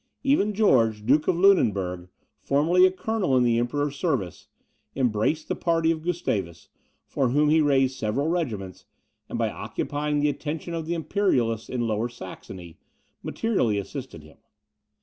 [0.23, 2.09] Even George, Duke of Lunenburg,
[2.41, 4.47] formerly a colonel in the Emperor's service,
[4.95, 6.69] embraced the party of Gustavus,
[7.05, 8.85] for whom he raised several regiments,
[9.29, 12.79] and by occupying the attention of the Imperialists in Lower Saxony,
[13.21, 14.37] materially assisted him.